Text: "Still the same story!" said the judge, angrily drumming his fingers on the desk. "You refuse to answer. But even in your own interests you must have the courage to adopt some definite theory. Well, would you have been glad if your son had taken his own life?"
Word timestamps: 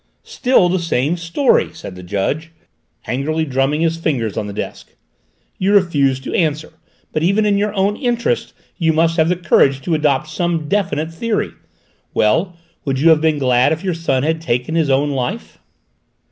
"Still 0.23 0.67
the 0.67 0.79
same 0.79 1.15
story!" 1.15 1.71
said 1.73 1.95
the 1.95 2.01
judge, 2.01 2.51
angrily 3.05 3.45
drumming 3.45 3.81
his 3.81 3.97
fingers 3.97 4.35
on 4.35 4.47
the 4.47 4.51
desk. 4.51 4.95
"You 5.59 5.75
refuse 5.75 6.19
to 6.21 6.33
answer. 6.33 6.73
But 7.13 7.21
even 7.21 7.45
in 7.45 7.55
your 7.55 7.71
own 7.75 7.95
interests 7.97 8.51
you 8.77 8.93
must 8.93 9.17
have 9.17 9.29
the 9.29 9.35
courage 9.35 9.81
to 9.83 9.93
adopt 9.93 10.27
some 10.31 10.67
definite 10.67 11.13
theory. 11.13 11.51
Well, 12.15 12.57
would 12.83 12.99
you 12.99 13.09
have 13.11 13.21
been 13.21 13.37
glad 13.37 13.71
if 13.73 13.83
your 13.83 13.93
son 13.93 14.23
had 14.23 14.41
taken 14.41 14.73
his 14.73 14.89
own 14.89 15.11
life?" 15.11 15.59